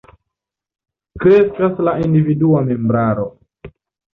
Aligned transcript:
Kreskas 1.25 1.83
la 1.89 1.93
individua 2.07 2.65
membraro. 2.71 3.29